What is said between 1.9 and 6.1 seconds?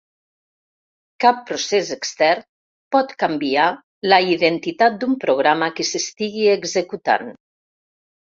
extern pot canviar la identitat d'un programa que